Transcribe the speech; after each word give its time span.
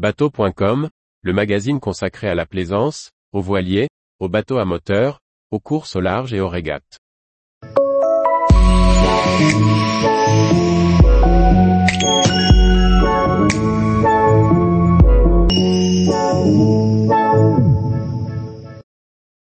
Bateau.com, 0.00 0.88
le 1.20 1.32
magazine 1.34 1.78
consacré 1.78 2.26
à 2.26 2.34
la 2.34 2.46
plaisance, 2.46 3.10
aux 3.34 3.42
voiliers, 3.42 3.90
aux 4.18 4.30
bateaux 4.30 4.56
à 4.56 4.64
moteur, 4.64 5.20
aux 5.50 5.60
courses 5.60 5.94
au 5.94 6.00
large 6.00 6.32
et 6.32 6.40
aux 6.40 6.48
régates. 6.48 6.96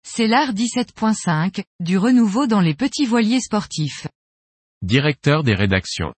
C'est 0.04 0.28
l'art 0.28 0.54
17.5, 0.54 1.66
du 1.82 1.98
renouveau 1.98 2.48
dans 2.48 2.62
les 2.62 2.74
petits 2.74 3.06
voiliers 3.06 3.42
sportifs. 3.42 4.08
Directeur 4.82 5.44
des 5.44 5.56
rédactions. 5.56 6.14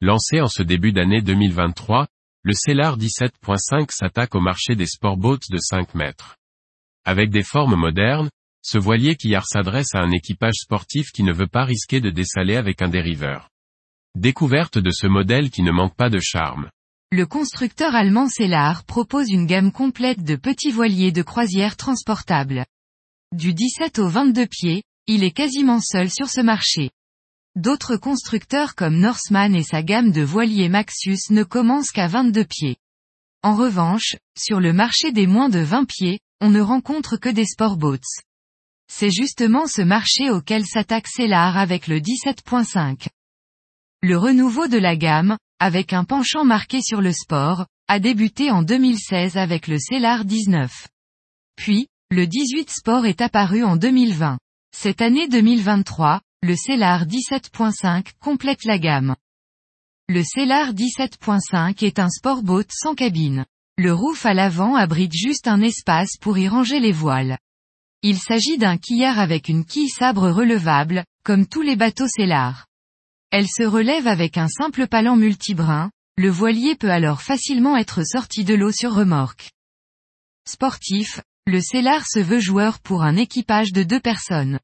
Lancé 0.00 0.40
en 0.40 0.48
ce 0.48 0.64
début 0.64 0.90
d'année 0.90 1.22
2023, 1.22 2.08
le 2.48 2.54
Cellar 2.54 2.96
17.5 2.96 3.90
s'attaque 3.90 4.34
au 4.34 4.40
marché 4.40 4.74
des 4.74 4.86
sportboats 4.86 5.50
de 5.50 5.58
5 5.58 5.94
mètres. 5.94 6.38
Avec 7.04 7.28
des 7.28 7.42
formes 7.42 7.76
modernes, 7.76 8.30
ce 8.62 8.78
voilier 8.78 9.16
quillard 9.16 9.46
s'adresse 9.46 9.94
à 9.94 9.98
un 9.98 10.10
équipage 10.12 10.54
sportif 10.54 11.10
qui 11.12 11.24
ne 11.24 11.34
veut 11.34 11.46
pas 11.46 11.66
risquer 11.66 12.00
de 12.00 12.08
dessaler 12.08 12.56
avec 12.56 12.80
un 12.80 12.88
dériveur. 12.88 13.50
Découverte 14.14 14.78
de 14.78 14.90
ce 14.90 15.06
modèle 15.06 15.50
qui 15.50 15.60
ne 15.60 15.72
manque 15.72 15.94
pas 15.94 16.08
de 16.08 16.20
charme. 16.20 16.70
Le 17.12 17.26
constructeur 17.26 17.94
allemand 17.94 18.28
Cellar 18.28 18.82
propose 18.84 19.28
une 19.28 19.44
gamme 19.44 19.70
complète 19.70 20.24
de 20.24 20.36
petits 20.36 20.70
voiliers 20.70 21.12
de 21.12 21.20
croisière 21.20 21.76
transportables. 21.76 22.64
Du 23.36 23.52
17 23.52 23.98
au 23.98 24.08
22 24.08 24.46
pieds, 24.46 24.84
il 25.06 25.22
est 25.22 25.32
quasiment 25.32 25.80
seul 25.82 26.08
sur 26.08 26.30
ce 26.30 26.40
marché. 26.40 26.92
D'autres 27.58 27.96
constructeurs 27.96 28.76
comme 28.76 29.00
Norseman 29.00 29.52
et 29.52 29.64
sa 29.64 29.82
gamme 29.82 30.12
de 30.12 30.22
voiliers 30.22 30.68
Maxus 30.68 31.30
ne 31.30 31.42
commencent 31.42 31.90
qu'à 31.90 32.06
22 32.06 32.44
pieds. 32.44 32.76
En 33.42 33.56
revanche, 33.56 34.14
sur 34.38 34.60
le 34.60 34.72
marché 34.72 35.10
des 35.10 35.26
moins 35.26 35.48
de 35.48 35.58
20 35.58 35.84
pieds, 35.86 36.20
on 36.40 36.50
ne 36.50 36.60
rencontre 36.60 37.16
que 37.16 37.28
des 37.28 37.46
sportboats. 37.46 38.22
C'est 38.86 39.10
justement 39.10 39.66
ce 39.66 39.82
marché 39.82 40.30
auquel 40.30 40.66
s'attaque 40.66 41.08
Cellar 41.08 41.58
avec 41.58 41.88
le 41.88 41.98
17.5. 41.98 43.08
Le 44.02 44.16
renouveau 44.16 44.68
de 44.68 44.78
la 44.78 44.94
gamme, 44.94 45.36
avec 45.58 45.92
un 45.92 46.04
penchant 46.04 46.44
marqué 46.44 46.80
sur 46.80 47.00
le 47.00 47.12
sport, 47.12 47.66
a 47.88 47.98
débuté 47.98 48.52
en 48.52 48.62
2016 48.62 49.36
avec 49.36 49.66
le 49.66 49.80
Cellar 49.80 50.24
19. 50.24 50.86
Puis, 51.56 51.88
le 52.12 52.28
18 52.28 52.70
Sport 52.70 53.04
est 53.04 53.20
apparu 53.20 53.64
en 53.64 53.74
2020. 53.74 54.38
Cette 54.70 55.02
année 55.02 55.26
2023, 55.26 56.20
le 56.40 56.54
Cellar 56.54 57.04
17.5 57.04 58.12
complète 58.20 58.64
la 58.64 58.78
gamme. 58.78 59.16
Le 60.08 60.22
Cellar 60.22 60.72
17.5 60.72 61.84
est 61.84 61.98
un 61.98 62.08
sportboat 62.08 62.66
sans 62.70 62.94
cabine. 62.94 63.44
Le 63.76 63.92
roof 63.92 64.24
à 64.24 64.34
l'avant 64.34 64.76
abrite 64.76 65.12
juste 65.12 65.48
un 65.48 65.60
espace 65.60 66.16
pour 66.20 66.38
y 66.38 66.46
ranger 66.46 66.78
les 66.78 66.92
voiles. 66.92 67.38
Il 68.02 68.18
s'agit 68.18 68.56
d'un 68.56 68.78
quillard 68.78 69.18
avec 69.18 69.48
une 69.48 69.64
quille 69.64 69.88
sabre 69.88 70.30
relevable, 70.30 71.04
comme 71.24 71.44
tous 71.44 71.62
les 71.62 71.74
bateaux 71.74 72.06
Cellar. 72.06 72.66
Elle 73.32 73.48
se 73.48 73.64
relève 73.64 74.06
avec 74.06 74.38
un 74.38 74.48
simple 74.48 74.86
palan 74.86 75.16
multibrin, 75.16 75.90
le 76.16 76.30
voilier 76.30 76.76
peut 76.76 76.90
alors 76.90 77.20
facilement 77.20 77.76
être 77.76 78.06
sorti 78.06 78.44
de 78.44 78.54
l'eau 78.54 78.70
sur 78.70 78.94
remorque. 78.94 79.50
Sportif, 80.48 81.20
le 81.46 81.60
Cellar 81.60 82.06
se 82.06 82.20
veut 82.20 82.40
joueur 82.40 82.78
pour 82.78 83.02
un 83.02 83.16
équipage 83.16 83.72
de 83.72 83.82
deux 83.82 84.00
personnes. 84.00 84.60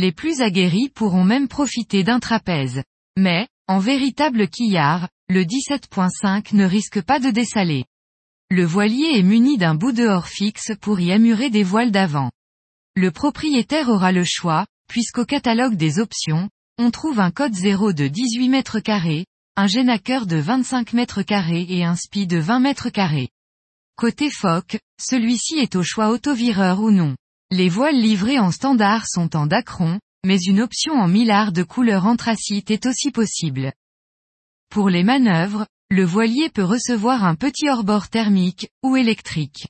Les 0.00 0.12
plus 0.12 0.42
aguerris 0.42 0.90
pourront 0.90 1.24
même 1.24 1.48
profiter 1.48 2.04
d'un 2.04 2.20
trapèze. 2.20 2.84
Mais, 3.18 3.48
en 3.66 3.80
véritable 3.80 4.46
quillard, 4.46 5.08
le 5.28 5.42
17.5 5.42 6.54
ne 6.54 6.64
risque 6.64 7.02
pas 7.02 7.18
de 7.18 7.30
dessaler. 7.30 7.84
Le 8.48 8.64
voilier 8.64 9.18
est 9.18 9.24
muni 9.24 9.58
d'un 9.58 9.74
bout 9.74 9.90
dehors 9.90 10.28
fixe 10.28 10.70
pour 10.80 11.00
y 11.00 11.10
amurer 11.10 11.50
des 11.50 11.64
voiles 11.64 11.90
d'avant. 11.90 12.30
Le 12.94 13.10
propriétaire 13.10 13.88
aura 13.88 14.12
le 14.12 14.22
choix, 14.22 14.66
puisqu'au 14.88 15.24
catalogue 15.24 15.74
des 15.74 15.98
options, 15.98 16.48
on 16.78 16.92
trouve 16.92 17.18
un 17.18 17.32
code 17.32 17.54
0 17.54 17.92
de 17.92 18.06
18 18.06 18.50
mètres 18.50 18.78
carrés, 18.78 19.26
un 19.56 19.66
génaqueur 19.66 20.26
de 20.26 20.36
25 20.36 20.92
mètres 20.92 21.22
carrés 21.22 21.66
et 21.68 21.82
un 21.82 21.96
spi 21.96 22.28
de 22.28 22.38
20 22.38 22.60
mètres 22.60 22.90
carrés. 22.90 23.30
Côté 23.96 24.30
phoque, 24.30 24.78
celui-ci 25.00 25.58
est 25.58 25.74
au 25.74 25.82
choix 25.82 26.10
autovireur 26.10 26.78
ou 26.78 26.92
non. 26.92 27.16
Les 27.50 27.70
voiles 27.70 27.98
livrées 27.98 28.38
en 28.38 28.50
standard 28.50 29.06
sont 29.06 29.34
en 29.34 29.46
dacron, 29.46 29.98
mais 30.22 30.38
une 30.38 30.60
option 30.60 30.92
en 30.92 31.08
millard 31.08 31.50
de 31.50 31.62
couleur 31.62 32.04
anthracite 32.04 32.70
est 32.70 32.84
aussi 32.84 33.10
possible. 33.10 33.72
Pour 34.68 34.90
les 34.90 35.02
manœuvres, 35.02 35.66
le 35.88 36.04
voilier 36.04 36.50
peut 36.50 36.64
recevoir 36.64 37.24
un 37.24 37.34
petit 37.34 37.70
hors-bord 37.70 38.10
thermique, 38.10 38.68
ou 38.82 38.96
électrique. 38.96 39.68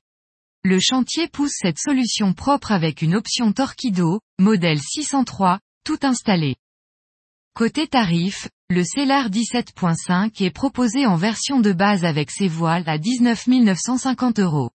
Le 0.65 0.81
chantier 0.81 1.28
pousse 1.28 1.55
cette 1.55 1.78
solution 1.78 2.34
propre 2.34 2.72
avec 2.72 3.00
une 3.00 3.15
option 3.15 3.53
Torquido, 3.53 4.21
modèle 4.41 4.81
603, 4.81 5.60
tout 5.84 6.00
installé. 6.03 6.56
Côté 7.55 7.87
tarif, 7.87 8.49
le 8.71 8.83
Cellar 8.83 9.31
17.5 9.31 10.45
est 10.45 10.50
proposé 10.50 11.06
en 11.06 11.15
version 11.15 11.60
de 11.60 11.72
base 11.72 12.05
avec 12.05 12.33
ses 12.33 12.49
voiles 12.49 12.89
à 12.89 12.99
19 12.99 13.47
950 13.47 14.41
euros. 14.41 14.71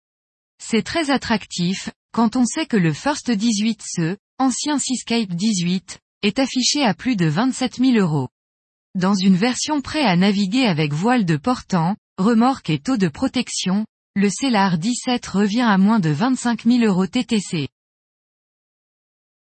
C'est 0.58 0.84
très 0.84 1.10
attractif, 1.10 1.90
quand 2.12 2.36
on 2.36 2.44
sait 2.44 2.66
que 2.66 2.76
le 2.76 2.92
First 2.92 3.30
18 3.30 3.82
ce, 3.82 4.16
ancien 4.38 4.78
Seascape 4.78 5.30
18, 5.30 5.98
est 6.22 6.38
affiché 6.38 6.84
à 6.84 6.92
plus 6.92 7.16
de 7.16 7.26
27 7.26 7.76
000 7.76 7.96
euros. 7.96 8.28
Dans 8.94 9.14
une 9.14 9.34
version 9.34 9.80
prêt 9.80 10.04
à 10.04 10.14
naviguer 10.14 10.66
avec 10.66 10.92
voile 10.92 11.24
de 11.24 11.36
portant, 11.36 11.96
remorque 12.18 12.68
et 12.68 12.78
taux 12.78 12.98
de 12.98 13.08
protection, 13.08 13.86
le 14.14 14.28
Cellar 14.28 14.76
17 14.76 15.26
revient 15.26 15.62
à 15.62 15.78
moins 15.78 16.00
de 16.00 16.10
25 16.10 16.64
000 16.64 16.84
euros 16.84 17.06
TTC. 17.06 17.68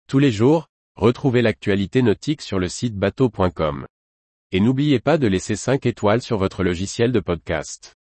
Tous 0.08 0.18
les 0.18 0.32
jours, 0.32 0.68
retrouvez 0.94 1.42
l'actualité 1.42 2.00
nautique 2.00 2.40
sur 2.40 2.58
le 2.58 2.68
site 2.68 2.94
bateau.com. 2.94 3.86
Et 4.52 4.60
n'oubliez 4.60 5.00
pas 5.00 5.18
de 5.18 5.26
laisser 5.26 5.56
5 5.56 5.84
étoiles 5.84 6.22
sur 6.22 6.38
votre 6.38 6.64
logiciel 6.64 7.12
de 7.12 7.20
podcast. 7.20 7.95